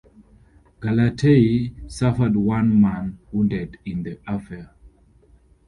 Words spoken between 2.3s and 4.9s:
one man wounded in the affair.